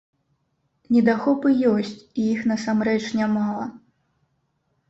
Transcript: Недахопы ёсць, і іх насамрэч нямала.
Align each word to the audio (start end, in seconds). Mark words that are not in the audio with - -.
Недахопы 0.95 1.49
ёсць, 1.73 1.93
і 2.21 2.25
іх 2.33 2.41
насамрэч 2.53 2.99
нямала. 3.21 3.65